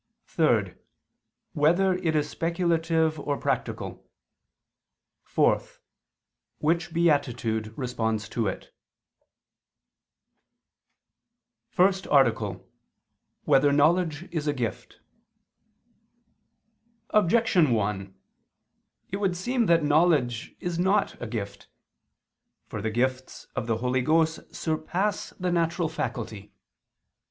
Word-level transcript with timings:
(3) 0.25 0.73
Whether 1.53 1.93
it 1.93 2.15
is 2.15 2.27
speculative 2.27 3.19
or 3.19 3.37
practical? 3.37 4.09
(4) 5.25 5.61
Which 6.57 6.91
beatitude 6.91 7.71
responds 7.77 8.27
to 8.29 8.47
it?_______________________ 8.47 8.73
FIRST 11.75 12.07
ARTICLE 12.07 12.49
[II 12.53 12.55
II, 12.55 12.61
Q. 12.61 12.61
9, 12.61 12.61
Art. 12.61 12.61
1] 13.43 13.43
Whether 13.45 13.71
Knowledge 13.71 14.27
Is 14.31 14.47
a 14.47 14.53
Gift? 14.53 15.01
Objection 17.11 17.69
1: 17.69 18.15
It 19.11 19.17
would 19.17 19.37
seem 19.37 19.67
that 19.67 19.83
knowledge 19.83 20.55
is 20.59 20.79
not 20.79 21.15
a 21.21 21.27
gift. 21.27 21.67
For 22.65 22.81
the 22.81 22.89
gifts 22.89 23.45
of 23.55 23.67
the 23.67 23.77
Holy 23.77 24.01
Ghost 24.01 24.39
surpass 24.55 25.29
the 25.39 25.51
natural 25.51 25.89
faculty. 25.89 26.55